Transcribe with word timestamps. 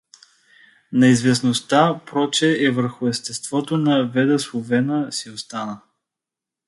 Неизвестността 0.91 1.99
проче 2.05 2.63
е 2.65 2.71
върху 2.71 3.07
естеството 3.07 3.77
на 3.77 4.07
Веда 4.07 4.39
Словена 4.39 5.11
си 5.11 5.29
остана. 5.29 5.81